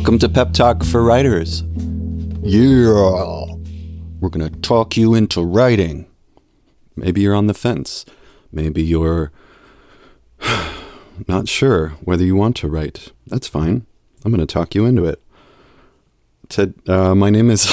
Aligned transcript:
Welcome 0.00 0.18
to 0.20 0.30
Pep 0.30 0.54
Talk 0.54 0.82
for 0.82 1.02
Writers. 1.02 1.62
Yeah. 2.40 3.44
We're 4.18 4.30
going 4.30 4.50
to 4.50 4.60
talk 4.62 4.96
you 4.96 5.14
into 5.14 5.42
writing. 5.42 6.06
Maybe 6.96 7.20
you're 7.20 7.34
on 7.34 7.48
the 7.48 7.54
fence. 7.54 8.06
Maybe 8.50 8.82
you're 8.82 9.30
not 11.28 11.48
sure 11.48 11.90
whether 12.00 12.24
you 12.24 12.34
want 12.34 12.56
to 12.56 12.68
write. 12.68 13.12
That's 13.26 13.46
fine. 13.46 13.84
I'm 14.24 14.32
going 14.32 14.44
to 14.44 14.50
talk 14.50 14.74
you 14.74 14.86
into 14.86 15.04
it. 15.04 15.22
Ted, 16.48 16.72
uh, 16.88 17.14
my 17.14 17.28
name 17.28 17.50
is 17.50 17.68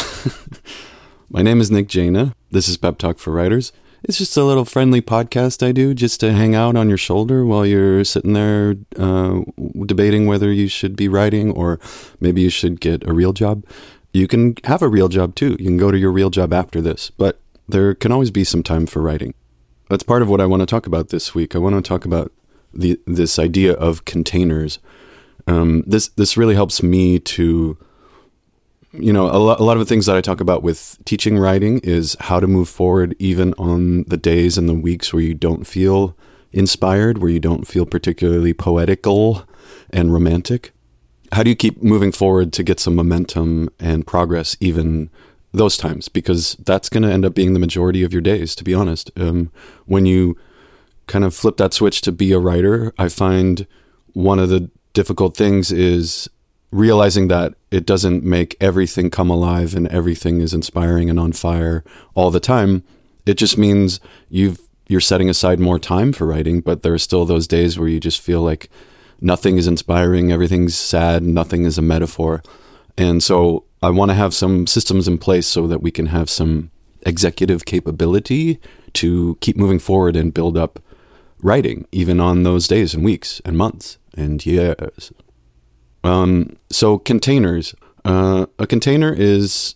my 1.29 1.41
name 1.41 1.61
is 1.61 1.71
Nick 1.71 1.87
Jaina. 1.87 2.35
This 2.51 2.67
is 2.67 2.75
Pep 2.75 2.97
Talk 2.97 3.19
for 3.19 3.31
Writers. 3.31 3.71
It's 4.07 4.19
just 4.19 4.37
a 4.37 4.43
little 4.45 4.63
friendly 4.63 5.01
podcast 5.01 5.61
I 5.61 5.73
do 5.73 5.93
just 5.93 6.21
to 6.21 6.31
hang 6.31 6.55
out 6.55 6.77
on 6.77 6.87
your 6.87 6.97
shoulder 6.97 7.45
while 7.45 7.65
you're 7.65 8.05
sitting 8.05 8.31
there 8.31 8.75
uh, 8.97 9.41
debating 9.85 10.25
whether 10.27 10.49
you 10.49 10.69
should 10.69 10.95
be 10.95 11.09
writing 11.09 11.51
or 11.51 11.77
maybe 12.21 12.39
you 12.39 12.49
should 12.49 12.79
get 12.79 13.05
a 13.05 13.11
real 13.11 13.33
job. 13.33 13.65
You 14.13 14.25
can 14.25 14.55
have 14.63 14.81
a 14.81 14.87
real 14.87 15.09
job 15.09 15.35
too. 15.35 15.57
You 15.59 15.65
can 15.65 15.75
go 15.75 15.91
to 15.91 15.97
your 15.97 16.13
real 16.13 16.29
job 16.29 16.53
after 16.53 16.79
this, 16.79 17.09
but 17.09 17.41
there 17.67 17.93
can 17.93 18.13
always 18.13 18.31
be 18.31 18.45
some 18.45 18.63
time 18.63 18.85
for 18.85 19.01
writing. 19.01 19.33
That's 19.89 20.03
part 20.03 20.21
of 20.21 20.29
what 20.29 20.39
I 20.39 20.45
want 20.45 20.61
to 20.61 20.65
talk 20.65 20.87
about 20.87 21.09
this 21.09 21.35
week. 21.35 21.53
I 21.53 21.59
want 21.59 21.75
to 21.75 21.81
talk 21.81 22.05
about 22.05 22.31
the 22.73 22.97
this 23.05 23.37
idea 23.37 23.73
of 23.73 24.05
containers. 24.05 24.79
Um, 25.47 25.83
this 25.85 26.07
this 26.07 26.37
really 26.37 26.55
helps 26.55 26.81
me 26.81 27.19
to 27.19 27.77
you 28.97 29.13
know, 29.13 29.25
a 29.27 29.37
lot, 29.37 29.59
a 29.59 29.63
lot 29.63 29.77
of 29.77 29.79
the 29.79 29.85
things 29.85 30.05
that 30.05 30.15
I 30.15 30.21
talk 30.21 30.39
about 30.39 30.63
with 30.63 30.97
teaching 31.05 31.37
writing 31.37 31.79
is 31.79 32.15
how 32.21 32.39
to 32.39 32.47
move 32.47 32.69
forward 32.69 33.15
even 33.19 33.53
on 33.57 34.03
the 34.03 34.17
days 34.17 34.57
and 34.57 34.67
the 34.67 34.73
weeks 34.73 35.13
where 35.13 35.23
you 35.23 35.33
don't 35.33 35.65
feel 35.65 36.15
inspired, 36.51 37.19
where 37.19 37.29
you 37.29 37.39
don't 37.39 37.67
feel 37.67 37.85
particularly 37.85 38.53
poetical 38.53 39.47
and 39.89 40.13
romantic. 40.13 40.73
How 41.31 41.43
do 41.43 41.49
you 41.49 41.55
keep 41.55 41.83
moving 41.83 42.11
forward 42.11 42.53
to 42.53 42.63
get 42.63 42.79
some 42.79 42.95
momentum 42.95 43.69
and 43.79 44.07
progress 44.07 44.55
even 44.59 45.09
those 45.51 45.77
times? 45.77 46.07
Because 46.09 46.55
that's 46.65 46.89
going 46.89 47.03
to 47.03 47.11
end 47.11 47.25
up 47.25 47.33
being 47.33 47.53
the 47.53 47.59
majority 47.59 48.03
of 48.03 48.13
your 48.13 48.21
days, 48.21 48.55
to 48.55 48.63
be 48.63 48.73
honest. 48.73 49.11
Um, 49.17 49.51
when 49.85 50.05
you 50.05 50.37
kind 51.07 51.23
of 51.23 51.35
flip 51.35 51.57
that 51.57 51.73
switch 51.73 52.01
to 52.01 52.11
be 52.11 52.31
a 52.31 52.39
writer, 52.39 52.93
I 52.97 53.09
find 53.09 53.67
one 54.13 54.39
of 54.39 54.49
the 54.49 54.69
difficult 54.93 55.35
things 55.37 55.71
is 55.71 56.29
realizing 56.71 57.27
that 57.29 57.53
it 57.71 57.85
doesn't 57.85 58.23
make 58.23 58.55
everything 58.59 59.09
come 59.09 59.29
alive 59.29 59.73
and 59.73 59.87
everything 59.87 60.41
is 60.41 60.53
inspiring 60.53 61.09
and 61.09 61.19
on 61.19 61.31
fire 61.31 61.83
all 62.13 62.31
the 62.31 62.39
time. 62.39 62.83
It 63.25 63.35
just 63.35 63.57
means 63.57 63.99
you've 64.29 64.59
you're 64.89 65.01
setting 65.01 65.29
aside 65.29 65.59
more 65.59 65.79
time 65.79 66.13
for 66.13 66.25
writing, 66.25 66.61
but 66.61 66.81
there 66.81 66.93
are 66.93 66.97
still 66.97 67.25
those 67.25 67.45
days 67.45 67.77
where 67.77 67.89
you 67.89 67.99
just 67.99 68.21
feel 68.21 68.41
like 68.41 68.69
nothing 69.19 69.57
is 69.57 69.67
inspiring, 69.67 70.31
everything's 70.31 70.75
sad, 70.75 71.23
nothing 71.23 71.65
is 71.65 71.77
a 71.77 71.81
metaphor. 71.81 72.41
And 72.97 73.21
so 73.21 73.65
I 73.83 73.89
want 73.89 74.11
to 74.11 74.15
have 74.15 74.33
some 74.33 74.65
systems 74.65 75.07
in 75.07 75.17
place 75.17 75.45
so 75.45 75.67
that 75.67 75.81
we 75.81 75.91
can 75.91 76.07
have 76.07 76.29
some 76.29 76.71
executive 77.01 77.65
capability 77.65 78.59
to 78.93 79.37
keep 79.41 79.57
moving 79.57 79.79
forward 79.79 80.15
and 80.15 80.33
build 80.33 80.57
up 80.57 80.79
writing, 81.41 81.85
even 81.91 82.19
on 82.19 82.43
those 82.43 82.67
days 82.67 82.93
and 82.93 83.03
weeks 83.03 83.41
and 83.45 83.57
months 83.57 83.97
and 84.15 84.45
years. 84.45 85.11
Um, 86.03 86.57
so 86.69 86.97
containers. 86.97 87.75
Uh, 88.05 88.45
a 88.57 88.67
container 88.67 89.13
is 89.13 89.75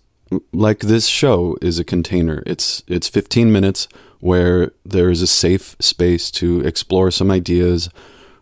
like 0.54 0.80
this 0.80 1.08
show 1.08 1.58
is 1.62 1.80
a 1.80 1.84
container. 1.84 2.44
It's 2.46 2.84
it's 2.88 3.08
15 3.08 3.52
minutes 3.52 3.88
where 4.20 4.72
there 4.86 5.10
is 5.10 5.22
a 5.22 5.28
safe 5.28 5.76
space 5.80 6.32
to 6.32 6.62
explore 6.62 7.12
some 7.12 7.32
ideas. 7.32 7.90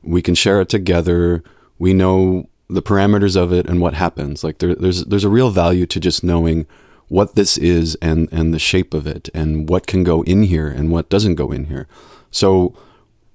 We 0.04 0.22
can 0.22 0.36
share 0.36 0.62
it 0.62 0.70
together. 0.70 1.44
We 1.78 1.94
know 1.94 2.50
the 2.70 2.84
parameters 2.84 3.36
of 3.36 3.52
it 3.52 3.68
and 3.68 3.82
what 3.82 3.96
happens. 3.96 4.44
Like 4.44 4.60
there, 4.60 4.76
there's 4.76 5.06
there's 5.06 5.24
a 5.24 5.30
real 5.30 5.50
value 5.50 5.86
to 5.88 6.00
just 6.00 6.24
knowing 6.24 6.68
what 7.08 7.36
this 7.36 7.58
is 7.58 7.96
and 8.02 8.30
and 8.32 8.54
the 8.54 8.60
shape 8.60 8.94
of 8.94 9.08
it 9.08 9.30
and 9.34 9.68
what 9.68 9.88
can 9.88 10.04
go 10.04 10.22
in 10.24 10.44
here 10.44 10.68
and 10.68 10.92
what 10.92 11.10
doesn't 11.10 11.36
go 11.36 11.52
in 11.52 11.66
here. 11.66 11.88
So 12.30 12.76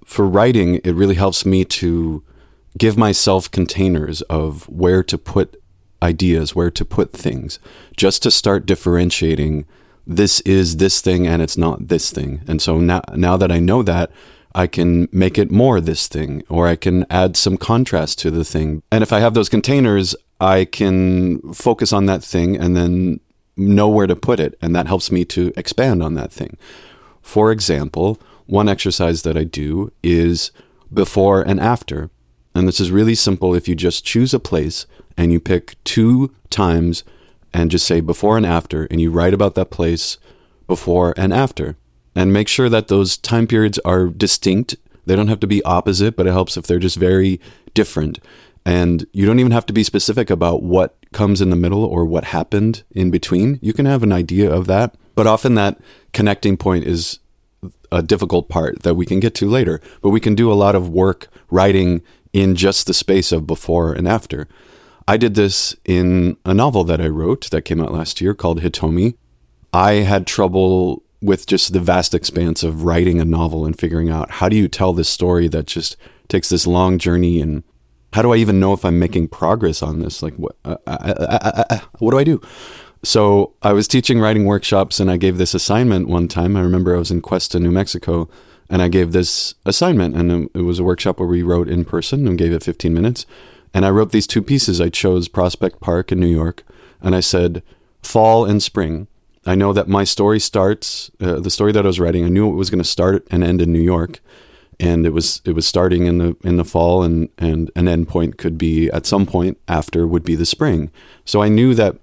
for 0.05 0.27
writing, 0.27 0.77
it 0.85 0.95
really 0.95 1.17
helps 1.17 1.45
me 1.45 1.65
to 1.65 2.23
give 2.77 2.97
myself 2.97 3.51
containers 3.51 4.23
of 4.23 4.69
where 4.69 5.03
to 5.03 5.19
put 5.19 5.61
ideas, 6.03 6.55
where 6.55 6.71
to 6.71 6.85
put 6.85 7.13
things, 7.13 7.59
just 7.97 8.23
to 8.23 8.31
start 8.31 8.67
differentiating 8.67 9.67
this 10.07 10.41
is 10.41 10.77
this 10.77 11.01
thing 11.01 11.27
and 11.27 11.41
it's 11.41 11.57
not 11.57 11.89
this 11.89 12.11
thing. 12.11 12.43
And 12.47 12.61
so 12.61 12.79
now, 12.79 13.01
now 13.15 13.37
that 13.37 13.51
I 13.51 13.59
know 13.59 13.83
that, 13.83 14.11
I 14.55 14.67
can 14.67 15.09
make 15.11 15.37
it 15.37 15.51
more 15.51 15.81
this 15.81 16.07
thing, 16.07 16.45
or 16.49 16.69
I 16.69 16.77
can 16.77 17.07
add 17.11 17.37
some 17.37 17.57
contrast 17.57 18.21
to 18.21 18.31
the 18.31 18.45
thing. 18.45 18.83
And 18.93 19.03
if 19.03 19.13
I 19.13 19.19
have 19.19 19.35
those 19.35 19.49
containers, 19.49 20.15
I 20.41 20.65
can 20.65 21.41
focus 21.53 21.93
on 21.93 22.07
that 22.07 22.23
thing 22.23 22.57
and 22.57 22.77
then 22.77 23.19
know 23.57 23.89
where 23.89 24.07
to 24.07 24.15
put 24.15 24.39
it. 24.39 24.57
And 24.63 24.75
that 24.77 24.87
helps 24.87 25.11
me 25.11 25.25
to 25.27 25.53
expand 25.57 26.03
on 26.03 26.15
that 26.15 26.33
thing. 26.33 26.57
For 27.21 27.51
example, 27.51 28.21
one 28.47 28.69
exercise 28.69 29.23
that 29.23 29.37
I 29.37 29.45
do 29.45 29.91
is 30.03 30.53
before 30.93 31.43
and 31.43 31.59
after. 31.59 32.11
And 32.55 32.69
this 32.69 32.81
is 32.81 32.91
really 32.91 33.15
simple. 33.15 33.55
If 33.55 33.69
you 33.69 33.75
just 33.75 34.05
choose 34.05 34.33
a 34.33 34.41
place 34.41 34.87
and 35.17 35.33
you 35.33 35.41
pick 35.41 35.83
two 35.85 36.35
times 36.51 37.05
and 37.53 37.71
just 37.71 37.87
say 37.87 38.01
before 38.01 38.37
and 38.37 38.47
after, 38.47 38.85
and 38.87 39.01
you 39.01 39.11
write 39.11 39.35
about 39.35 39.55
that 39.55 39.71
place 39.71 40.19
before 40.67 41.15
and 41.17 41.33
after, 41.33 41.77
and 42.15 42.33
make 42.33 42.49
sure 42.49 42.69
that 42.69 42.89
those 42.89 43.17
time 43.17 43.47
periods 43.47 43.79
are 43.81 44.07
distinct. 44.07 44.77
They 45.07 45.17
don't 45.17 45.29
have 45.29 45.41
to 45.41 45.47
be 45.47 45.63
opposite, 45.65 46.17
but 46.17 46.27
it 46.27 46.33
helps 46.33 46.57
if 46.57 46.67
they're 46.67 46.79
just 46.79 46.97
very 46.97 47.41
different. 47.75 48.19
And 48.65 49.07
you 49.13 49.27
don't 49.27 49.41
even 49.41 49.53
have 49.53 49.67
to 49.67 49.73
be 49.73 49.85
specific 49.85 50.31
about 50.31 50.63
what 50.63 50.97
comes 51.13 51.41
in 51.41 51.51
the 51.51 51.57
middle 51.57 51.85
or 51.85 52.05
what 52.05 52.25
happened 52.25 52.83
in 52.93 53.11
between. 53.11 53.59
You 53.61 53.73
can 53.73 53.87
have 53.87 54.03
an 54.03 54.13
idea 54.13 54.51
of 54.51 54.67
that, 54.67 54.95
but 55.15 55.27
often 55.27 55.55
that 55.57 55.79
connecting 56.13 56.57
point 56.57 56.85
is 56.85 57.19
a 57.93 58.03
difficult 58.03 58.49
part 58.49 58.83
that 58.83 58.95
we 58.95 59.07
can 59.07 59.21
get 59.21 59.35
to 59.37 59.49
later. 59.49 59.81
But 60.03 60.11
we 60.11 60.21
can 60.21 60.35
do 60.35 60.51
a 60.51 60.55
lot 60.55 60.75
of 60.75 60.89
work 60.89 61.29
writing 61.51 62.03
in 62.35 62.57
just 62.57 62.87
the 62.87 62.93
space 62.93 63.33
of 63.33 63.47
before 63.47 63.95
and 63.95 64.07
after. 64.07 64.47
I 65.07 65.17
did 65.17 65.35
this 65.35 65.75
in 65.85 66.37
a 66.45 66.53
novel 66.53 66.85
that 66.85 67.01
I 67.01 67.07
wrote 67.07 67.49
that 67.51 67.63
came 67.63 67.81
out 67.81 67.93
last 67.93 68.21
year 68.21 68.35
called 68.35 68.61
Hitomi. 68.61 69.15
I 69.73 69.93
had 69.95 70.27
trouble 70.27 71.03
with 71.23 71.47
just 71.47 71.73
the 71.73 71.81
vast 71.81 72.13
expanse 72.13 72.63
of 72.63 72.85
writing 72.85 73.21
a 73.21 73.25
novel 73.25 73.65
and 73.65 73.79
figuring 73.79 74.11
out 74.11 74.31
how 74.33 74.49
do 74.49 74.57
you 74.57 74.69
tell 74.69 74.93
this 74.93 75.09
story 75.09 75.49
that 75.49 75.67
just 75.67 75.97
takes 76.29 76.49
this 76.49 76.67
long 76.67 76.99
journey 76.99 77.41
and 77.41 77.63
how 78.13 78.23
do 78.23 78.33
I 78.33 78.37
even 78.37 78.61
know 78.61 78.73
if 78.73 78.85
I'm 78.85 78.99
making 78.99 79.29
progress 79.29 79.83
on 79.83 80.01
this? 80.01 80.23
Like, 80.23 80.35
what, 80.35 80.57
uh, 80.65 80.77
uh, 80.87 81.65
uh, 81.71 81.79
what 81.99 82.11
do 82.11 82.19
I 82.19 82.25
do? 82.25 82.41
So 83.03 83.55
I 83.63 83.73
was 83.73 83.87
teaching 83.87 84.21
writing 84.21 84.45
workshops 84.45 84.99
and 84.99 85.11
I 85.11 85.19
gave 85.19 85.39
this 85.39 85.55
assignment 85.55 86.09
one 86.09 86.29
time. 86.29 86.57
I 86.57 86.61
remember 86.61 86.95
I 86.95 86.99
was 86.99 87.11
in 87.11 87.21
Questa, 87.21 87.61
New 87.61 87.73
Mexico, 87.73 88.29
and 88.75 88.83
I 88.83 88.89
gave 88.89 89.13
this 89.13 89.55
assignment, 89.65 90.17
and 90.17 90.51
it 90.53 90.63
was 90.63 90.81
a 90.81 90.83
workshop 90.83 91.21
where 91.21 91.29
we 91.29 91.45
wrote 91.45 91.69
in 91.69 91.85
person 91.85 92.27
and 92.27 92.37
gave 92.37 92.53
it 92.53 92.65
15 92.65 92.93
minutes. 92.93 93.25
And 93.73 93.87
I 93.87 93.91
wrote 93.91 94.11
these 94.11 94.27
two 94.27 94.43
pieces. 94.43 94.81
I 94.81 94.89
chose 94.89 95.29
Prospect 95.29 95.79
Park 95.79 96.11
in 96.11 96.19
New 96.19 96.27
York, 96.27 96.65
and 97.01 97.15
I 97.15 97.21
said 97.21 97.63
fall 98.03 98.45
and 98.45 98.61
spring. 98.61 99.07
I 99.47 99.55
know 99.55 99.73
that 99.73 99.87
my 99.87 100.03
story 100.03 100.41
starts, 100.41 101.09
uh, 101.21 101.39
the 101.39 101.51
story 101.51 101.71
that 101.71 101.85
I 101.85 101.87
was 101.87 102.01
writing. 102.01 102.25
I 102.25 102.29
knew 102.29 102.51
it 102.51 102.57
was 102.57 102.69
going 102.69 102.83
to 102.83 102.89
start 102.89 103.25
and 103.31 103.45
end 103.45 103.63
in 103.63 103.73
New 103.73 103.81
York, 103.81 104.19
and 104.81 105.07
it 105.07 105.11
was 105.11 105.41
it 105.45 105.53
was 105.53 105.69
starting 105.69 106.09
in 106.09 106.19
the 106.19 106.37
in 106.43 106.57
the 106.57 106.65
fall, 106.65 107.05
and 107.05 107.29
and 107.39 107.71
an 107.77 107.87
end 107.87 108.09
point 108.09 108.39
could 108.39 108.59
be 108.59 108.91
at 108.91 109.07
some 109.07 109.25
point 109.25 109.57
after 109.69 110.05
would 110.05 110.25
be 110.25 110.35
the 110.35 110.45
spring. 110.45 110.91
So 111.25 111.41
I 111.41 111.49
knew 111.49 111.75
that 111.75 111.99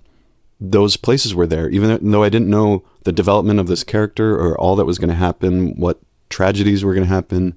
those 0.62 0.96
places 0.96 1.36
were 1.36 1.48
there, 1.48 1.70
even 1.70 2.12
though 2.12 2.24
I 2.24 2.30
didn't 2.30 2.50
know 2.50 2.86
the 3.04 3.12
development 3.12 3.60
of 3.60 3.68
this 3.68 3.84
character 3.84 4.38
or 4.38 4.58
all 4.58 4.78
that 4.78 4.86
was 4.86 5.00
going 5.00 5.10
to 5.10 5.16
happen, 5.16 5.76
what 5.76 6.00
tragedies 6.32 6.84
were 6.84 6.94
going 6.94 7.08
to 7.08 7.14
happen. 7.14 7.56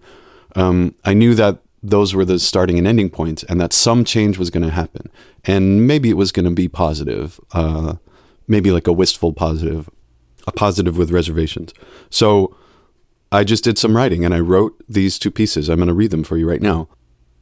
Um, 0.57 0.95
I 1.05 1.15
knew 1.15 1.35
that 1.35 1.61
those 1.83 2.15
were 2.15 2.25
the 2.25 2.39
starting 2.39 2.79
and 2.79 2.87
ending 2.87 3.11
points, 3.11 3.45
and 3.45 3.61
that 3.61 3.73
some 3.73 4.05
change 4.05 4.39
was 4.39 4.51
going 4.51 4.63
to 4.63 4.71
happen, 4.71 5.11
and 5.45 5.87
maybe 5.87 6.09
it 6.09 6.17
was 6.17 6.33
going 6.33 6.47
to 6.47 6.51
be 6.51 6.67
positive, 6.67 7.39
uh, 7.53 7.97
maybe 8.49 8.71
like 8.71 8.87
a 8.87 8.93
wistful 8.93 9.35
positive, 9.35 9.91
a 10.47 10.53
positive 10.53 10.97
with 10.97 11.11
reservations. 11.11 11.75
So 12.09 12.57
I 13.31 13.45
just 13.45 13.65
did 13.65 13.77
some 13.77 13.97
writing, 13.97 14.25
and 14.25 14.33
I 14.33 14.41
wrote 14.41 14.83
these 14.89 15.19
two 15.19 15.31
pieces. 15.31 15.69
I'm 15.69 15.77
going 15.77 15.89
to 15.89 15.95
read 15.95 16.11
them 16.11 16.25
for 16.25 16.39
you 16.39 16.49
right 16.49 16.63
now, 16.63 16.89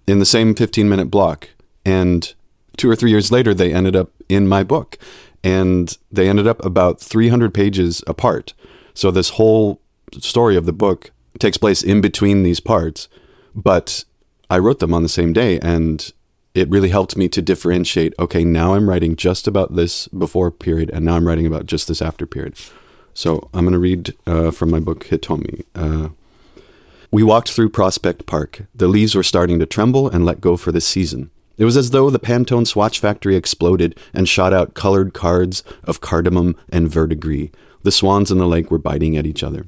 in 0.09 0.19
the 0.19 0.27
same 0.27 0.55
15 0.55 0.89
minute 0.89 1.11
block, 1.11 1.51
and 1.85 2.35
two 2.77 2.91
or 2.91 2.97
three 2.97 3.11
years 3.11 3.31
later, 3.31 3.55
they 3.55 3.73
ended 3.73 3.95
up 3.95 4.11
in 4.29 4.49
my 4.49 4.65
book, 4.65 4.99
and 5.45 5.97
they 6.11 6.29
ended 6.29 6.49
up 6.49 6.65
about 6.65 7.01
300 7.01 7.55
pages 7.55 8.03
apart. 8.09 8.55
So 8.95 9.13
this 9.13 9.31
whole 9.31 9.81
story 10.21 10.57
of 10.57 10.67
the 10.67 10.73
book 10.73 11.13
takes 11.43 11.59
place 11.59 11.83
in 11.83 12.01
between 12.01 12.43
these 12.43 12.61
parts, 12.61 13.09
but 13.55 14.05
I 14.49 14.59
wrote 14.59 14.79
them 14.79 14.95
on 14.95 15.03
the 15.03 15.09
same 15.09 15.33
day 15.33 15.59
and 15.61 16.11
it 16.55 16.71
really 16.71 16.91
helped 16.91 17.17
me 17.17 17.29
to 17.29 17.43
differentiate 17.43 18.15
okay, 18.19 18.45
now 18.45 18.75
I'm 18.75 18.89
writing 18.89 19.17
just 19.17 19.49
about 19.49 19.75
this 19.75 20.09
before 20.09 20.51
period 20.51 20.91
and 20.91 21.05
now 21.05 21.17
I'm 21.17 21.27
writing 21.27 21.47
about 21.47 21.67
just 21.67 21.89
this 21.89 22.01
after 22.01 22.27
period. 22.27 22.55
So 23.15 23.51
I'm 23.53 23.65
going 23.65 23.73
to 23.73 23.79
read 23.79 24.15
uh, 24.27 24.51
from 24.53 24.71
my 24.71 24.81
book 24.81 25.05
Hitomi. 25.07 25.65
Uh, 25.75 26.11
we 27.11 27.23
walked 27.23 27.51
through 27.51 27.69
Prospect 27.71 28.25
Park. 28.25 28.63
The 28.75 28.89
leaves 28.89 29.15
were 29.15 29.23
starting 29.23 29.59
to 29.59 29.67
tremble 29.67 30.09
and 30.09 30.25
let 30.25 30.41
go 30.41 30.57
for 30.57 30.73
the 30.73 30.81
season. 30.81 31.31
It 31.59 31.67
was 31.67 31.77
as 31.77 31.91
though 31.91 32.09
the 32.09 32.19
Pantone 32.19 32.67
swatch 32.67 32.99
factory 32.99 33.37
exploded 33.37 33.99
and 34.15 34.29
shot 34.29 34.55
out 34.55 34.75
colored 34.75 35.13
cards 35.13 35.63
of 35.85 36.01
cardamom 36.01 36.57
and 36.71 36.89
verdigris. 36.89 37.51
The 37.83 37.93
swans 37.93 38.31
in 38.31 38.39
the 38.39 38.47
lake 38.47 38.71
were 38.71 38.79
biting 38.79 39.17
at 39.17 39.27
each 39.27 39.43
other. 39.43 39.67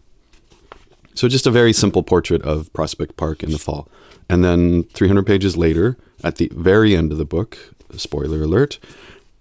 So, 1.15 1.29
just 1.29 1.47
a 1.47 1.51
very 1.51 1.73
simple 1.73 2.03
portrait 2.03 2.43
of 2.43 2.73
Prospect 2.73 3.17
Park 3.17 3.43
in 3.43 3.51
the 3.51 3.59
fall. 3.59 3.89
And 4.29 4.45
then 4.45 4.85
300 4.85 5.25
pages 5.27 5.57
later, 5.57 5.97
at 6.23 6.37
the 6.37 6.51
very 6.55 6.97
end 6.97 7.13
of 7.13 7.19
the 7.19 7.25
book, 7.25 7.59
spoiler 7.93 8.43
alert, 8.43 8.79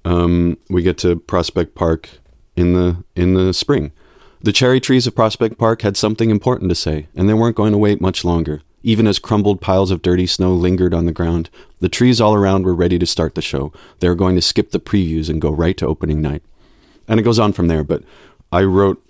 um, 0.05 0.57
we 0.69 0.81
get 0.83 0.97
to 0.99 1.15
Prospect 1.15 1.75
Park 1.75 2.09
in 2.55 2.73
the 2.73 3.03
in 3.15 3.33
the 3.33 3.53
spring. 3.53 3.91
The 4.41 4.51
cherry 4.51 4.79
trees 4.81 5.07
of 5.07 5.15
Prospect 5.15 5.57
Park 5.57 5.83
had 5.83 5.95
something 5.95 6.29
important 6.29 6.69
to 6.69 6.75
say, 6.75 7.07
and 7.15 7.29
they 7.29 7.33
weren't 7.33 7.55
going 7.55 7.71
to 7.71 7.77
wait 7.77 8.01
much 8.01 8.25
longer. 8.25 8.61
Even 8.85 9.07
as 9.07 9.17
crumbled 9.17 9.61
piles 9.61 9.89
of 9.89 10.01
dirty 10.01 10.27
snow 10.27 10.53
lingered 10.53 10.93
on 10.93 11.05
the 11.05 11.13
ground, 11.13 11.49
the 11.79 11.87
trees 11.87 12.19
all 12.19 12.35
around 12.35 12.65
were 12.65 12.75
ready 12.75 12.99
to 12.99 13.05
start 13.05 13.35
the 13.35 13.41
show. 13.41 13.71
They 13.99 14.09
were 14.09 14.15
going 14.15 14.35
to 14.35 14.41
skip 14.41 14.71
the 14.71 14.79
previews 14.81 15.29
and 15.29 15.39
go 15.39 15.49
right 15.49 15.77
to 15.77 15.87
opening 15.87 16.21
night. 16.21 16.43
And 17.07 17.19
it 17.19 17.23
goes 17.23 17.39
on 17.39 17.53
from 17.53 17.69
there, 17.69 17.85
but 17.85 18.03
I 18.51 18.63
wrote 18.63 19.01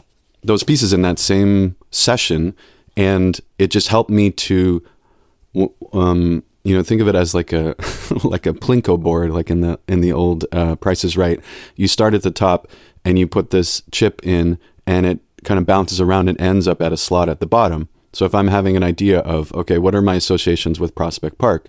those 0.44 0.64
pieces 0.64 0.94
in 0.94 1.02
that 1.02 1.18
same 1.18 1.76
session, 1.94 2.56
and 2.98 3.40
it 3.58 3.68
just 3.68 3.88
helped 3.88 4.10
me 4.10 4.32
to, 4.32 4.84
um, 5.94 6.44
you 6.64 6.76
know, 6.76 6.84
think 6.84 7.02
of 7.02 7.08
it 7.08 7.16
as 7.16 7.34
like 7.34 7.54
a 7.54 7.76
like 8.24 8.46
a 8.46 8.54
plinko 8.54 9.00
board, 9.02 9.32
like 9.32 9.50
in 9.50 9.62
the 9.62 9.80
in 9.88 10.02
the 10.02 10.12
old 10.14 10.46
uh, 10.52 10.76
Price 10.76 11.04
is 11.04 11.18
Right. 11.18 11.40
You 11.76 11.88
start 11.88 12.14
at 12.14 12.24
the 12.24 12.32
top 12.32 12.68
and 13.06 13.20
you 13.20 13.28
put 13.28 13.50
this 13.50 13.84
chip 13.92 14.22
in, 14.24 14.58
and 14.86 15.06
it 15.06 15.20
kind 15.44 15.60
of 15.60 15.66
bounces 15.66 16.00
around 16.00 16.30
and 16.30 16.40
ends 16.40 16.68
up 16.68 16.82
at 16.82 16.94
a 16.94 16.98
slot 16.98 17.30
at 17.30 17.40
the 17.40 17.46
bottom. 17.46 17.90
So 18.14 18.26
if 18.26 18.36
I'm 18.36 18.48
having 18.48 18.78
an 18.78 18.84
idea 18.84 19.20
of 19.20 19.54
okay, 19.54 19.78
what 19.78 19.96
are 19.96 20.02
my 20.02 20.16
associations 20.16 20.80
with 20.80 20.96
Prospect 20.96 21.38
Park? 21.38 21.68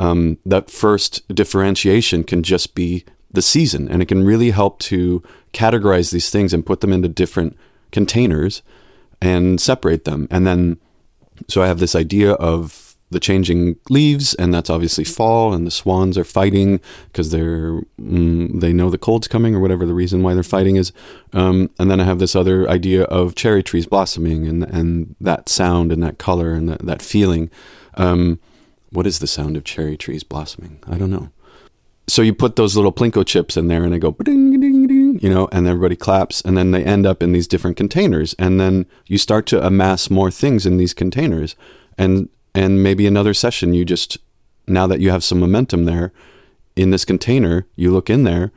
Um, 0.00 0.38
that 0.46 0.70
first 0.70 1.26
differentiation 1.34 2.22
can 2.22 2.42
just 2.42 2.74
be 2.74 3.04
the 3.30 3.42
season, 3.42 3.88
and 3.88 4.00
it 4.00 4.06
can 4.06 4.24
really 4.24 4.50
help 4.50 4.78
to 4.80 5.22
categorize 5.52 6.12
these 6.12 6.30
things 6.30 6.54
and 6.54 6.64
put 6.64 6.80
them 6.80 6.92
into 6.92 7.08
different 7.08 7.56
containers 7.90 8.62
and 9.20 9.60
separate 9.60 10.04
them. 10.04 10.28
And 10.30 10.46
then, 10.46 10.78
so 11.48 11.62
I 11.62 11.66
have 11.66 11.78
this 11.78 11.94
idea 11.94 12.32
of 12.32 12.88
the 13.10 13.20
changing 13.20 13.76
leaves, 13.88 14.34
and 14.34 14.52
that's 14.52 14.68
obviously 14.68 15.04
fall, 15.04 15.54
and 15.54 15.66
the 15.66 15.70
swans 15.70 16.18
are 16.18 16.24
fighting 16.24 16.80
because 17.06 17.30
they're 17.30 17.80
mm, 18.00 18.60
they 18.60 18.72
know 18.72 18.90
the 18.90 18.98
cold's 18.98 19.28
coming 19.28 19.54
or 19.54 19.60
whatever 19.60 19.86
the 19.86 19.94
reason 19.94 20.22
why 20.22 20.34
they're 20.34 20.42
fighting 20.42 20.76
is. 20.76 20.92
Um, 21.32 21.70
and 21.78 21.90
then 21.90 22.00
I 22.00 22.04
have 22.04 22.18
this 22.18 22.36
other 22.36 22.68
idea 22.68 23.04
of 23.04 23.34
cherry 23.34 23.62
trees 23.62 23.86
blossoming 23.86 24.46
and 24.46 24.64
and 24.64 25.14
that 25.20 25.48
sound 25.48 25.90
and 25.90 26.02
that 26.02 26.18
color 26.18 26.52
and 26.52 26.68
that, 26.68 26.80
that 26.80 27.02
feeling. 27.02 27.50
Um, 27.94 28.40
what 28.90 29.06
is 29.06 29.18
the 29.18 29.26
sound 29.26 29.56
of 29.56 29.64
cherry 29.64 29.96
trees 29.96 30.22
blossoming? 30.22 30.78
I 30.86 30.98
don't 30.98 31.10
know. 31.10 31.30
So 32.08 32.22
you 32.22 32.32
put 32.32 32.56
those 32.56 32.74
little 32.74 32.92
plinko 32.92 33.26
chips 33.26 33.56
in 33.56 33.68
there, 33.68 33.84
and 33.84 33.94
I 33.94 33.98
go 33.98 34.12
you 35.20 35.28
know, 35.32 35.48
and 35.52 35.66
everybody 35.66 35.96
claps, 35.96 36.40
and 36.40 36.56
then 36.56 36.70
they 36.70 36.84
end 36.84 37.06
up 37.06 37.22
in 37.22 37.32
these 37.32 37.46
different 37.46 37.76
containers, 37.76 38.34
and 38.38 38.60
then 38.60 38.86
you 39.06 39.18
start 39.18 39.46
to 39.46 39.64
amass 39.64 40.10
more 40.10 40.30
things 40.30 40.66
in 40.66 40.76
these 40.76 40.94
containers, 40.94 41.56
and 41.96 42.28
and 42.54 42.82
maybe 42.82 43.06
another 43.06 43.34
session 43.34 43.74
you 43.74 43.84
just 43.84 44.18
now 44.66 44.86
that 44.86 45.00
you 45.00 45.10
have 45.10 45.24
some 45.24 45.40
momentum 45.40 45.84
there 45.84 46.12
in 46.76 46.90
this 46.90 47.04
container 47.04 47.66
you 47.76 47.90
look 47.90 48.08
in 48.08 48.24
there 48.24 48.52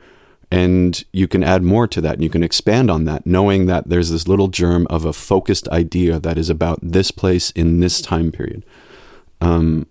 and 0.52 1.04
you 1.12 1.26
can 1.26 1.42
add 1.42 1.62
more 1.62 1.86
to 1.86 2.00
that 2.02 2.14
and 2.14 2.22
you 2.22 2.28
can 2.28 2.42
expand 2.42 2.90
on 2.90 3.04
that 3.04 3.26
knowing 3.26 3.64
that 3.66 3.88
there's 3.88 4.10
this 4.10 4.28
little 4.28 4.48
germ 4.48 4.86
of 4.90 5.06
a 5.06 5.12
focused 5.12 5.66
idea 5.68 6.18
that 6.18 6.36
is 6.36 6.50
about 6.50 6.78
this 6.82 7.10
place 7.10 7.50
in 7.52 7.80
this 7.80 8.02
time 8.02 8.30
period. 8.30 8.62
Um, 9.40 9.86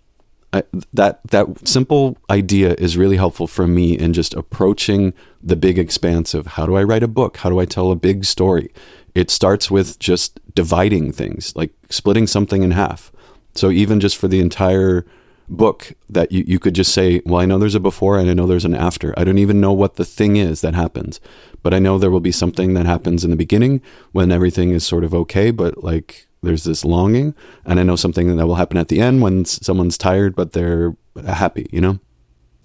I, 0.53 0.63
that 0.93 1.21
that 1.27 1.67
simple 1.67 2.17
idea 2.29 2.73
is 2.73 2.97
really 2.97 3.15
helpful 3.15 3.47
for 3.47 3.67
me 3.67 3.97
in 3.97 4.11
just 4.11 4.33
approaching 4.33 5.13
the 5.41 5.55
big 5.55 5.79
expanse 5.79 6.33
of 6.33 6.47
how 6.47 6.65
do 6.65 6.75
I 6.75 6.83
write 6.83 7.03
a 7.03 7.07
book? 7.07 7.37
How 7.37 7.49
do 7.49 7.59
I 7.59 7.65
tell 7.65 7.91
a 7.91 7.95
big 7.95 8.25
story? 8.25 8.71
It 9.15 9.29
starts 9.29 9.71
with 9.71 9.97
just 9.99 10.39
dividing 10.53 11.13
things, 11.13 11.55
like 11.55 11.71
splitting 11.89 12.27
something 12.27 12.63
in 12.63 12.71
half. 12.71 13.11
So 13.55 13.69
even 13.69 13.99
just 13.99 14.17
for 14.17 14.27
the 14.27 14.39
entire 14.39 15.05
book 15.47 15.93
that 16.09 16.31
you, 16.31 16.43
you 16.47 16.59
could 16.59 16.73
just 16.73 16.93
say, 16.93 17.21
well, 17.25 17.41
I 17.41 17.45
know 17.45 17.59
there's 17.59 17.75
a 17.75 17.79
before 17.79 18.17
and 18.17 18.29
I 18.29 18.33
know 18.33 18.47
there's 18.47 18.65
an 18.65 18.73
after. 18.73 19.13
I 19.17 19.23
don't 19.23 19.37
even 19.37 19.59
know 19.59 19.73
what 19.73 19.95
the 19.95 20.05
thing 20.05 20.37
is 20.37 20.61
that 20.61 20.73
happens, 20.73 21.19
but 21.61 21.73
I 21.73 21.79
know 21.79 21.97
there 21.97 22.11
will 22.11 22.21
be 22.21 22.31
something 22.31 22.73
that 22.73 22.85
happens 22.85 23.23
in 23.23 23.29
the 23.29 23.35
beginning 23.35 23.81
when 24.11 24.31
everything 24.31 24.71
is 24.71 24.85
sort 24.85 25.03
of 25.03 25.13
okay, 25.13 25.51
but 25.51 25.83
like 25.83 26.27
there's 26.41 26.63
this 26.63 26.83
longing. 26.83 27.35
And 27.65 27.79
I 27.79 27.83
know 27.83 27.95
something 27.95 28.35
that 28.35 28.47
will 28.47 28.55
happen 28.55 28.77
at 28.77 28.87
the 28.87 29.01
end 29.01 29.21
when 29.21 29.45
someone's 29.45 29.97
tired, 29.97 30.35
but 30.35 30.53
they're 30.53 30.95
happy, 31.25 31.67
you 31.71 31.81
know? 31.81 31.99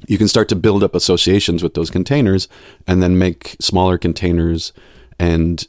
You 0.07 0.19
can 0.19 0.29
start 0.29 0.49
to 0.51 0.57
build 0.57 0.85
up 0.85 0.95
associations 0.95 1.63
with 1.63 1.75
those 1.75 1.91
containers 1.91 2.49
and 2.87 3.03
then 3.03 3.19
make 3.19 3.57
smaller 3.61 3.99
containers 3.99 4.73
and 5.19 5.67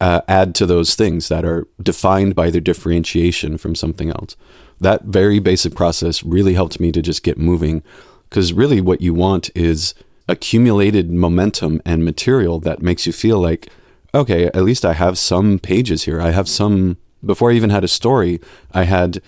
uh, 0.00 0.20
add 0.28 0.54
to 0.54 0.66
those 0.66 0.94
things 0.94 1.28
that 1.28 1.44
are 1.44 1.66
defined 1.82 2.34
by 2.34 2.50
their 2.50 2.60
differentiation 2.60 3.58
from 3.58 3.74
something 3.74 4.10
else. 4.10 4.36
That 4.80 5.04
very 5.04 5.38
basic 5.38 5.74
process 5.74 6.22
really 6.22 6.54
helped 6.54 6.80
me 6.80 6.92
to 6.92 7.02
just 7.02 7.22
get 7.22 7.38
moving 7.38 7.82
because 8.28 8.52
really 8.52 8.80
what 8.80 9.00
you 9.00 9.14
want 9.14 9.50
is 9.54 9.94
accumulated 10.28 11.10
momentum 11.10 11.80
and 11.84 12.04
material 12.04 12.58
that 12.60 12.82
makes 12.82 13.06
you 13.06 13.12
feel 13.12 13.38
like, 13.38 13.68
okay, 14.14 14.46
at 14.46 14.64
least 14.64 14.84
I 14.84 14.94
have 14.94 15.18
some 15.18 15.58
pages 15.58 16.04
here. 16.04 16.20
I 16.20 16.30
have 16.30 16.48
some, 16.48 16.98
before 17.24 17.50
I 17.50 17.54
even 17.54 17.70
had 17.70 17.84
a 17.84 17.88
story, 17.88 18.40
I 18.72 18.84
had 18.84 19.20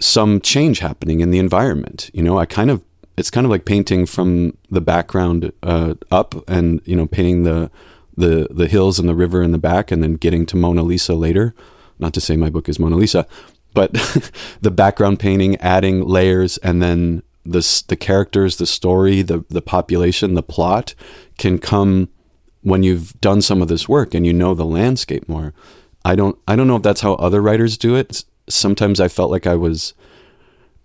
some 0.00 0.40
change 0.40 0.78
happening 0.78 1.20
in 1.20 1.30
the 1.30 1.38
environment. 1.38 2.10
You 2.12 2.22
know, 2.22 2.38
I 2.38 2.46
kind 2.46 2.70
of, 2.70 2.84
it's 3.16 3.30
kind 3.30 3.44
of 3.44 3.50
like 3.50 3.64
painting 3.64 4.06
from 4.06 4.56
the 4.70 4.80
background 4.80 5.52
uh, 5.62 5.94
up 6.10 6.48
and, 6.48 6.80
you 6.84 6.94
know, 6.94 7.06
painting 7.06 7.44
the, 7.44 7.70
the 8.18 8.48
the 8.50 8.66
hills 8.66 8.98
and 8.98 9.08
the 9.08 9.14
river 9.14 9.42
in 9.42 9.52
the 9.52 9.58
back, 9.58 9.90
and 9.90 10.02
then 10.02 10.14
getting 10.14 10.44
to 10.46 10.56
Mona 10.56 10.82
Lisa 10.82 11.14
later. 11.14 11.54
Not 12.00 12.12
to 12.14 12.20
say 12.20 12.36
my 12.36 12.50
book 12.50 12.68
is 12.68 12.78
Mona 12.78 12.96
Lisa, 12.96 13.26
but 13.74 13.92
the 14.60 14.70
background 14.70 15.20
painting, 15.20 15.56
adding 15.56 16.04
layers, 16.04 16.58
and 16.58 16.82
then 16.82 17.22
the 17.46 17.84
the 17.86 17.96
characters, 17.96 18.56
the 18.56 18.66
story, 18.66 19.22
the 19.22 19.44
the 19.48 19.62
population, 19.62 20.34
the 20.34 20.42
plot 20.42 20.94
can 21.38 21.58
come 21.58 22.08
when 22.62 22.82
you've 22.82 23.18
done 23.20 23.40
some 23.40 23.62
of 23.62 23.68
this 23.68 23.88
work 23.88 24.14
and 24.14 24.26
you 24.26 24.32
know 24.32 24.52
the 24.52 24.64
landscape 24.64 25.28
more. 25.28 25.54
I 26.08 26.16
don't 26.16 26.38
I 26.48 26.56
don't 26.56 26.66
know 26.66 26.76
if 26.76 26.82
that's 26.82 27.02
how 27.02 27.14
other 27.14 27.42
writers 27.42 27.76
do 27.76 27.94
it. 27.94 28.24
Sometimes 28.48 28.98
I 28.98 29.08
felt 29.08 29.30
like 29.30 29.46
I 29.46 29.56
was 29.56 29.92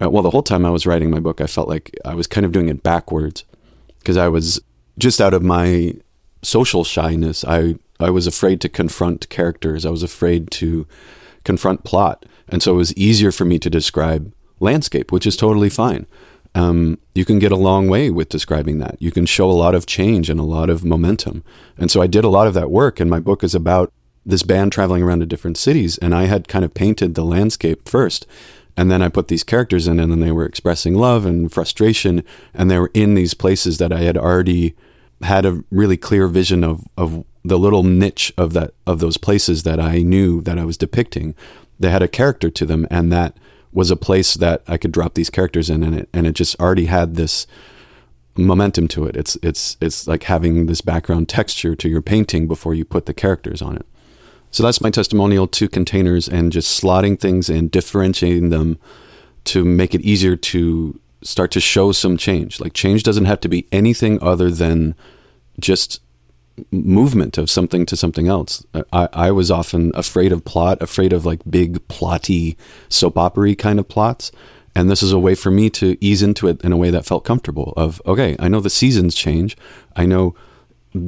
uh, 0.01 0.09
well 0.09 0.21
the 0.21 0.31
whole 0.31 0.43
time 0.43 0.65
I 0.65 0.69
was 0.69 0.85
writing 0.85 1.09
my 1.09 1.21
book 1.21 1.39
I 1.39 1.47
felt 1.47 1.69
like 1.69 1.97
I 2.03 2.13
was 2.13 2.27
kind 2.27 2.45
of 2.45 2.51
doing 2.51 2.67
it 2.67 2.83
backwards 2.83 3.45
because 3.99 4.17
I 4.17 4.27
was 4.27 4.59
just 4.97 5.21
out 5.21 5.33
of 5.33 5.41
my 5.41 5.93
social 6.41 6.83
shyness. 6.83 7.45
I 7.45 7.75
I 8.01 8.09
was 8.09 8.27
afraid 8.27 8.59
to 8.61 8.69
confront 8.69 9.29
characters. 9.29 9.85
I 9.85 9.91
was 9.91 10.03
afraid 10.03 10.51
to 10.51 10.85
confront 11.45 11.85
plot, 11.85 12.25
and 12.49 12.61
so 12.61 12.73
it 12.73 12.77
was 12.77 12.95
easier 12.97 13.31
for 13.31 13.45
me 13.45 13.59
to 13.59 13.69
describe 13.69 14.33
landscape, 14.59 15.13
which 15.13 15.25
is 15.25 15.37
totally 15.37 15.69
fine. 15.69 16.05
Um, 16.53 16.99
you 17.15 17.23
can 17.23 17.39
get 17.39 17.53
a 17.53 17.55
long 17.69 17.87
way 17.87 18.09
with 18.09 18.27
describing 18.27 18.79
that. 18.79 18.97
You 18.99 19.11
can 19.11 19.25
show 19.25 19.49
a 19.49 19.61
lot 19.63 19.73
of 19.73 19.85
change 19.85 20.29
and 20.29 20.39
a 20.39 20.43
lot 20.43 20.69
of 20.69 20.83
momentum. 20.83 21.43
And 21.77 21.89
so 21.89 22.01
I 22.01 22.07
did 22.07 22.25
a 22.25 22.29
lot 22.29 22.45
of 22.45 22.53
that 22.55 22.69
work, 22.69 22.99
and 22.99 23.09
my 23.09 23.21
book 23.21 23.41
is 23.41 23.55
about 23.55 23.91
this 24.25 24.43
band 24.43 24.71
traveling 24.71 25.03
around 25.03 25.19
to 25.19 25.25
different 25.25 25.57
cities. 25.57 25.97
And 25.97 26.13
I 26.15 26.25
had 26.25 26.47
kind 26.47 26.63
of 26.63 26.73
painted 26.73 27.15
the 27.15 27.25
landscape 27.25 27.87
first. 27.87 28.25
And 28.75 28.89
then 28.89 29.01
I 29.01 29.09
put 29.09 29.27
these 29.27 29.43
characters 29.43 29.87
in, 29.87 29.99
and 29.99 30.11
then 30.11 30.19
they 30.19 30.31
were 30.31 30.45
expressing 30.45 30.95
love 30.95 31.25
and 31.25 31.51
frustration. 31.51 32.23
And 32.53 32.71
they 32.71 32.79
were 32.79 32.91
in 32.93 33.13
these 33.13 33.33
places 33.33 33.77
that 33.77 33.93
I 33.93 33.99
had 33.99 34.17
already 34.17 34.75
had 35.21 35.45
a 35.45 35.63
really 35.71 35.97
clear 35.97 36.27
vision 36.27 36.63
of 36.63 36.87
of 36.97 37.23
the 37.45 37.59
little 37.59 37.83
niche 37.83 38.33
of 38.37 38.53
that 38.53 38.73
of 38.85 38.99
those 38.99 39.17
places 39.17 39.63
that 39.63 39.79
I 39.79 39.99
knew 39.99 40.41
that 40.41 40.57
I 40.57 40.65
was 40.65 40.77
depicting. 40.77 41.35
They 41.79 41.89
had 41.89 42.01
a 42.01 42.07
character 42.07 42.49
to 42.49 42.65
them, 42.65 42.87
and 42.89 43.11
that 43.11 43.37
was 43.71 43.91
a 43.91 43.95
place 43.95 44.35
that 44.35 44.63
I 44.67 44.77
could 44.77 44.91
drop 44.91 45.15
these 45.15 45.29
characters 45.29 45.69
in, 45.69 45.83
and 45.83 45.95
it 45.95 46.09
and 46.13 46.27
it 46.27 46.33
just 46.33 46.59
already 46.59 46.85
had 46.85 47.15
this 47.15 47.47
momentum 48.35 48.87
to 48.89 49.05
it. 49.05 49.15
It's 49.15 49.37
it's 49.43 49.77
it's 49.81 50.07
like 50.07 50.23
having 50.23 50.65
this 50.65 50.81
background 50.81 51.29
texture 51.29 51.75
to 51.75 51.89
your 51.89 52.01
painting 52.01 52.47
before 52.47 52.73
you 52.73 52.85
put 52.85 53.05
the 53.05 53.13
characters 53.13 53.61
on 53.61 53.75
it. 53.75 53.85
So 54.53 54.61
that's 54.61 54.81
my 54.81 54.91
testimonial 54.91 55.47
to 55.47 55.67
containers 55.67 56.29
and 56.29 56.51
just 56.51 56.81
slotting 56.81 57.19
things 57.19 57.49
and 57.49 57.71
differentiating 57.71 58.49
them 58.49 58.77
to 59.45 59.65
make 59.65 59.95
it 59.95 60.01
easier 60.01 60.35
to 60.35 60.99
start 61.23 61.49
to 61.51 61.59
show 61.59 61.91
some 61.91 62.17
change. 62.17 62.59
Like 62.59 62.73
change 62.73 63.01
doesn't 63.01 63.25
have 63.25 63.39
to 63.41 63.49
be 63.49 63.67
anything 63.71 64.21
other 64.21 64.51
than 64.51 64.93
just 65.59 66.01
movement 66.71 67.39
of 67.39 67.49
something 67.49 67.83
to 67.87 67.97
something 67.97 68.27
else. 68.27 68.63
I, 68.93 69.09
I 69.11 69.31
was 69.31 69.49
often 69.49 69.91
afraid 69.95 70.31
of 70.31 70.45
plot, 70.45 70.83
afraid 70.83 71.13
of 71.13 71.25
like 71.25 71.41
big 71.49 71.87
plotty 71.87 72.55
soap 72.89 73.17
opery 73.17 73.55
kind 73.55 73.79
of 73.79 73.87
plots. 73.87 74.31
And 74.75 74.87
this 74.87 75.01
is 75.01 75.11
a 75.11 75.19
way 75.19 75.33
for 75.33 75.49
me 75.49 75.71
to 75.71 75.97
ease 75.99 76.21
into 76.21 76.47
it 76.47 76.61
in 76.61 76.71
a 76.71 76.77
way 76.77 76.91
that 76.91 77.07
felt 77.07 77.25
comfortable 77.25 77.73
of, 77.75 77.99
okay, 78.05 78.35
I 78.37 78.49
know 78.49 78.59
the 78.59 78.69
seasons 78.69 79.15
change. 79.15 79.57
I 79.95 80.05
know 80.05 80.35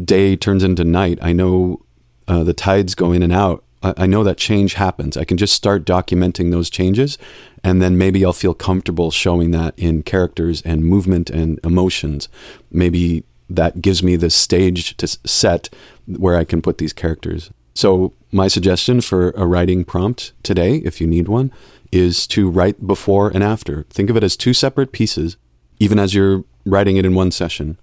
day 0.04 0.36
turns 0.36 0.64
into 0.64 0.84
night. 0.84 1.20
I 1.22 1.32
know 1.32 1.85
uh, 2.28 2.44
the 2.44 2.54
tides 2.54 2.96
go 2.96 3.12
in 3.12 3.24
and 3.24 3.34
out. 3.34 3.64
I, 3.82 3.94
I 3.98 4.06
know 4.06 4.24
that 4.24 4.38
change 4.38 4.76
happens. 4.76 5.18
I 5.18 5.24
can 5.24 5.38
just 5.38 5.54
start 5.54 5.86
documenting 5.86 6.52
those 6.52 6.70
changes, 6.70 7.18
and 7.64 7.82
then 7.82 7.98
maybe 7.98 8.26
I'll 8.26 8.34
feel 8.34 8.54
comfortable 8.54 9.12
showing 9.12 9.52
that 9.52 9.74
in 9.78 10.04
characters 10.04 10.62
and 10.64 10.84
movement 10.84 11.30
and 11.30 11.60
emotions. 11.64 12.30
Maybe 12.72 13.24
that 13.50 13.82
gives 13.82 14.02
me 14.02 14.16
the 14.16 14.30
stage 14.30 14.98
to 14.98 15.08
set 15.08 15.70
where 16.08 16.36
I 16.36 16.44
can 16.44 16.62
put 16.62 16.78
these 16.78 16.94
characters. 16.94 17.52
So, 17.74 18.14
my 18.32 18.48
suggestion 18.48 19.02
for 19.02 19.32
a 19.32 19.46
writing 19.46 19.84
prompt 19.84 20.34
today, 20.44 20.78
if 20.78 21.02
you 21.02 21.08
need 21.08 21.28
one, 21.28 21.52
is 21.92 22.26
to 22.28 22.50
write 22.50 22.88
before 22.88 23.30
and 23.30 23.44
after. 23.44 23.84
Think 23.90 24.10
of 24.10 24.18
it 24.18 24.24
as 24.24 24.36
two 24.36 24.54
separate 24.54 24.92
pieces, 24.92 25.38
even 25.80 26.00
as 26.00 26.14
you're 26.14 26.44
writing 26.66 26.98
it 26.98 27.06
in 27.06 27.16
one 27.16 27.32
session. 27.32 27.78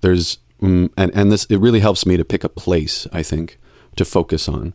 There's, 0.00 0.38
Mm, 0.60 0.90
and, 0.96 1.14
and 1.14 1.30
this, 1.30 1.44
it 1.46 1.58
really 1.58 1.80
helps 1.80 2.06
me 2.06 2.16
to 2.16 2.24
pick 2.24 2.44
a 2.44 2.48
place, 2.48 3.06
I 3.12 3.22
think, 3.22 3.58
to 3.96 4.04
focus 4.04 4.48
on. 4.48 4.74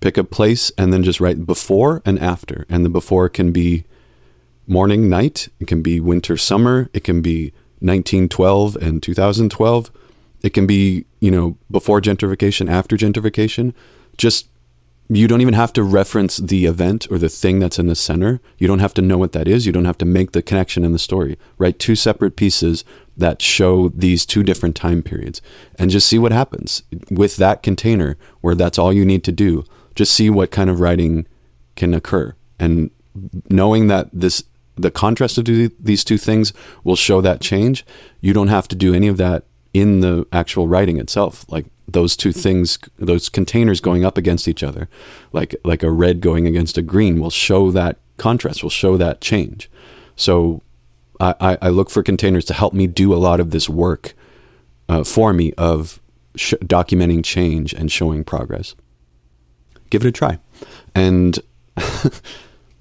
Pick 0.00 0.16
a 0.16 0.24
place 0.24 0.70
and 0.76 0.92
then 0.92 1.02
just 1.02 1.20
write 1.20 1.46
before 1.46 2.02
and 2.04 2.18
after. 2.18 2.66
And 2.68 2.84
the 2.84 2.90
before 2.90 3.28
can 3.28 3.52
be 3.52 3.84
morning, 4.66 5.08
night, 5.08 5.48
it 5.58 5.66
can 5.66 5.82
be 5.82 6.00
winter, 6.00 6.36
summer, 6.36 6.90
it 6.92 7.04
can 7.04 7.22
be 7.22 7.52
1912 7.80 8.76
and 8.76 9.02
2012. 9.02 9.90
It 10.42 10.50
can 10.50 10.66
be, 10.66 11.06
you 11.20 11.30
know, 11.30 11.56
before 11.70 12.00
gentrification, 12.00 12.70
after 12.70 12.96
gentrification. 12.96 13.74
Just 14.16 14.48
you 15.08 15.28
don't 15.28 15.40
even 15.40 15.54
have 15.54 15.72
to 15.74 15.82
reference 15.82 16.36
the 16.38 16.66
event 16.66 17.06
or 17.10 17.18
the 17.18 17.28
thing 17.28 17.58
that's 17.58 17.78
in 17.78 17.86
the 17.86 17.94
center. 17.94 18.40
You 18.58 18.66
don't 18.66 18.80
have 18.80 18.94
to 18.94 19.02
know 19.02 19.18
what 19.18 19.32
that 19.32 19.46
is. 19.46 19.66
You 19.66 19.72
don't 19.72 19.84
have 19.84 19.98
to 19.98 20.04
make 20.04 20.32
the 20.32 20.42
connection 20.42 20.84
in 20.84 20.92
the 20.92 20.98
story. 20.98 21.38
Write 21.58 21.78
two 21.78 21.94
separate 21.94 22.36
pieces 22.36 22.84
that 23.16 23.40
show 23.40 23.88
these 23.88 24.26
two 24.26 24.42
different 24.42 24.76
time 24.76 25.02
periods 25.02 25.40
and 25.78 25.90
just 25.90 26.06
see 26.06 26.18
what 26.18 26.32
happens 26.32 26.82
with 27.10 27.36
that 27.36 27.62
container 27.62 28.16
where 28.40 28.54
that's 28.54 28.78
all 28.78 28.92
you 28.92 29.04
need 29.04 29.24
to 29.24 29.32
do. 29.32 29.64
Just 29.94 30.14
see 30.14 30.28
what 30.28 30.50
kind 30.50 30.68
of 30.68 30.80
writing 30.80 31.26
can 31.76 31.94
occur. 31.94 32.34
And 32.58 32.90
knowing 33.48 33.86
that 33.88 34.08
this 34.12 34.44
the 34.76 34.90
contrast 34.90 35.38
of 35.38 35.46
these 35.46 36.04
two 36.04 36.18
things 36.18 36.52
will 36.84 36.96
show 36.96 37.22
that 37.22 37.40
change, 37.40 37.84
you 38.20 38.34
don't 38.34 38.48
have 38.48 38.68
to 38.68 38.76
do 38.76 38.94
any 38.94 39.08
of 39.08 39.16
that 39.16 39.44
in 39.72 40.00
the 40.00 40.26
actual 40.32 40.68
writing 40.68 40.98
itself. 40.98 41.46
Like 41.48 41.64
those 41.88 42.14
two 42.14 42.32
things, 42.32 42.78
those 42.98 43.30
containers 43.30 43.80
going 43.80 44.04
up 44.04 44.18
against 44.18 44.46
each 44.48 44.62
other, 44.62 44.88
like 45.32 45.54
like 45.64 45.82
a 45.82 45.90
red 45.90 46.20
going 46.20 46.46
against 46.46 46.76
a 46.76 46.82
green, 46.82 47.20
will 47.20 47.30
show 47.30 47.70
that 47.70 47.96
contrast, 48.18 48.62
will 48.62 48.70
show 48.70 48.98
that 48.98 49.22
change. 49.22 49.70
So 50.14 50.62
I, 51.20 51.58
I 51.62 51.68
look 51.68 51.90
for 51.90 52.02
containers 52.02 52.44
to 52.46 52.54
help 52.54 52.72
me 52.72 52.86
do 52.86 53.14
a 53.14 53.16
lot 53.16 53.40
of 53.40 53.50
this 53.50 53.68
work 53.68 54.14
uh, 54.88 55.04
for 55.04 55.32
me 55.32 55.52
of 55.58 56.00
sh- 56.36 56.54
documenting 56.62 57.24
change 57.24 57.72
and 57.72 57.90
showing 57.90 58.24
progress. 58.24 58.74
Give 59.90 60.04
it 60.04 60.08
a 60.08 60.12
try. 60.12 60.38
And 60.94 61.38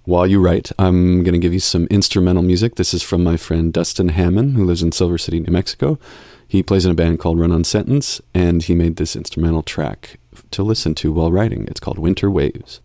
while 0.05 0.27
you 0.27 0.41
write, 0.41 0.71
I'm 0.77 1.23
going 1.23 1.33
to 1.33 1.39
give 1.39 1.53
you 1.53 1.59
some 1.59 1.87
instrumental 1.87 2.43
music. 2.43 2.75
This 2.75 2.93
is 2.93 3.03
from 3.03 3.23
my 3.23 3.37
friend 3.37 3.71
Dustin 3.71 4.09
Hamman, 4.09 4.55
who 4.55 4.65
lives 4.65 4.83
in 4.83 4.91
Silver 4.91 5.17
City, 5.17 5.39
New 5.39 5.51
Mexico. 5.51 5.99
He 6.47 6.63
plays 6.63 6.85
in 6.85 6.91
a 6.91 6.95
band 6.95 7.19
called 7.19 7.39
Run 7.39 7.51
on 7.51 7.63
Sentence, 7.63 8.21
and 8.33 8.63
he 8.63 8.75
made 8.75 8.97
this 8.97 9.15
instrumental 9.15 9.63
track 9.63 10.19
to 10.51 10.63
listen 10.63 10.95
to 10.95 11.11
while 11.11 11.31
writing. 11.31 11.67
It's 11.67 11.79
called 11.79 11.97
Winter 11.99 12.29
Waves. 12.29 12.81